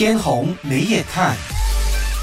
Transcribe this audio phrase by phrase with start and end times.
[0.00, 1.36] 天虹没眼看，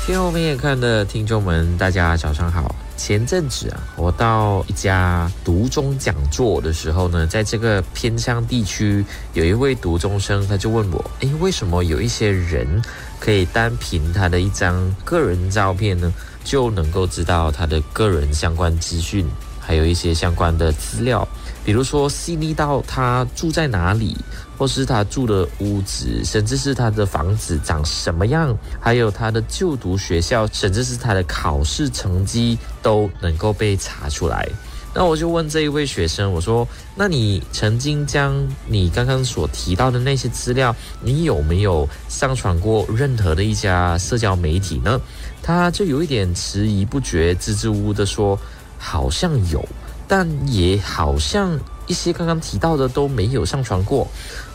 [0.03, 2.73] 天虹没眼看的听众们，大家早上好。
[2.97, 12.81] 前阵子啊，我到一家读中讲座的时候呢，在这个偏乡地区，有一位读中生，他就问我：诶，为什么有一些人
[13.19, 16.11] 可以单凭他的一张个人照片呢，
[16.43, 19.23] 就能够知道他的个人相关资讯，
[19.67, 21.27] 还有一些相关的资料？
[21.65, 24.15] 比如说细腻到他住在哪里，
[24.57, 34.47] 或是他住的屋子，甚至是他的房子长什么样，还有他的就读学校，甚至是他的考试成绩都能够被查出来。
[34.95, 38.33] 那我就问这一位学生，我说：“那你曾经将
[38.65, 40.73] 你刚刚所提到的那些资料，
[41.03, 44.99] 你有没有上传过任何的一家社交媒体呢？”
[45.43, 48.39] 他就有一点迟疑不决，支支吾吾的说
[48.77, 49.63] ：“好像有。”
[50.09, 54.07] 但也好像一些刚刚提到的都没有上传过，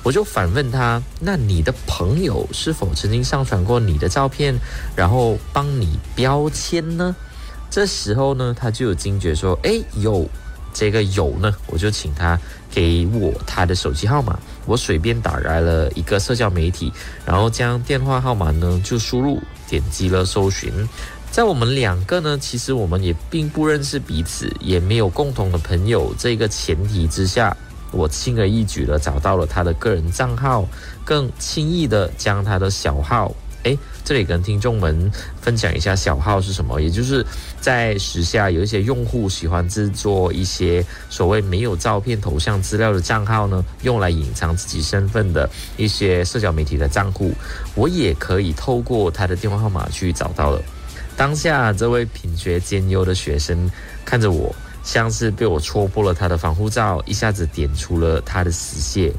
[0.02, 4.54] 我就反问他：那你的朋友是否曾经上传过你的照片，
[4.96, 7.14] 然后帮你标签呢？
[7.68, 10.26] 这时候呢，他就有惊觉说：哎，有
[10.72, 14.38] 这个有呢，我就请他给我他的手机号码。
[14.64, 16.90] 我随便打开了一个社交媒体，
[17.26, 20.72] 然后将电话号码呢就输入，点击了搜寻。
[21.32, 27.56] 在我们两个呢，其实我们也并不认识彼此，也没有共同的朋友这个前提之下，
[27.90, 30.68] 我轻而易举的找到了他的个人账号，
[31.06, 35.10] 更轻易的将他的小号，诶，这里跟听众们
[35.40, 37.24] 分享一下小号是什么，也就是
[37.62, 47.32] 在时下有一些用户喜欢制作一些所谓没有照片、头像资料的账号呢，用来隐藏自己身份的一些社交媒体的账户，
[47.74, 50.62] 我也可以透过他的电话号码去找到了。
[51.16, 53.70] 当下这位品学兼优的学生
[54.04, 59.12] 看着我，像是被我戳破了他的防护罩，一下子点出了他的死穴。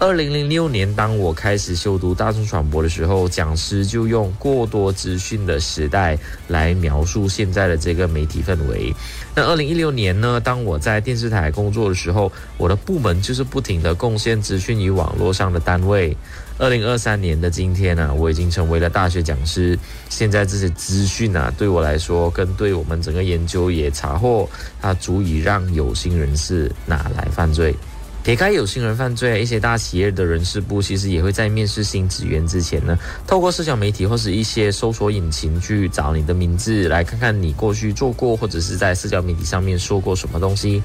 [0.00, 8.94] 二零零六年，当我开始修读大众传播的时候，讲师就用过多资讯的时代来描述现在的这个媒体氛围。
[9.34, 10.40] 那二零一六年呢？
[10.40, 16.16] 当我在电视台工作的时候，我的部门就是不停的贡献资讯于网络上的单位。
[16.56, 19.78] 二零二三年的今天呢，我已经成为了大学讲师。
[20.08, 24.48] 现在这些资讯啊，对我来说，跟对我们整个研究也查获，
[24.80, 27.74] 它足以让有心人士拿来犯罪。
[28.22, 40.82] 撇开有心人犯罪，一些大企业的人事部其实也会在面试新职员之前呢，透过社交媒体或是一些搜索引擎去找你的名字，来看看你过去做过或者是在社交媒体上面说过什么东西。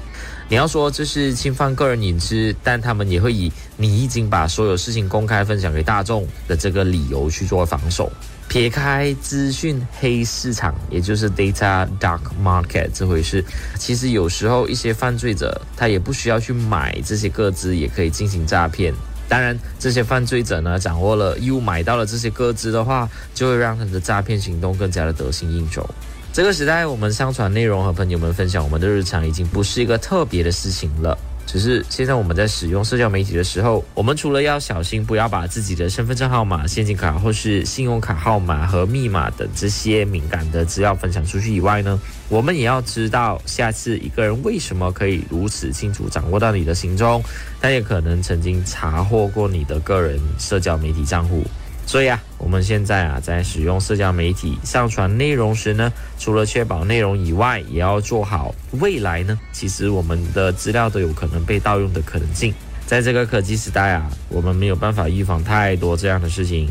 [0.48, 8.10] 你要说这是侵犯个人隐私，但他们也会以你已经把所有事情公开分享给大众的这个理由去做防守。
[8.56, 13.44] 撇开资讯黑市场，也就是 data dark market 这回事，
[13.78, 18.94] 其实有时候一些犯罪者他也不需要去买这些个资，也可以进行诈骗。
[19.28, 25.86] 当然，这些犯罪者呢，掌握了又买到了这些个资的话，就会让他的诈骗行动更加的得心应手。
[26.32, 31.18] 这个时代，我们上传内容和朋友们分享我们的日常，已经不是一个特别的事情了。
[31.46, 41.98] 只是现在我们在使用社交媒体的时候，我们除了要小心不要把自己的身份证号码、现金卡或是信用卡号码和密码等这些敏感的资料分享出去以外呢，
[42.28, 47.22] 我们也要知道下次一个人为什么可以如此清楚掌握到你的行踪，
[47.60, 51.44] 他也可能曾经查获过你的个人社交媒体账户。
[51.86, 62.52] 所以啊，我们现在啊，在使用社交媒体上传内容时呢，除了确保内容以外，也要做好未来呢，其实我们的资料都有可能被盗用的可能性。
[62.86, 66.68] 在这个科技时代啊，我们没有办法预防太多这样的事情，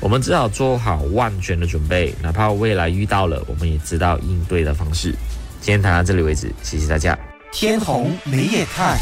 [0.00, 5.14] 我们只好做好万全的准备，哪怕未来遇到了，我们也知道应对的方式。
[5.60, 7.18] 今天谈到这里为止，谢谢大家。
[7.50, 8.98] 天虹没眼看。